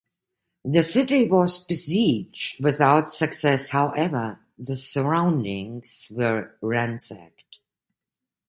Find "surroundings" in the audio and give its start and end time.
4.75-6.11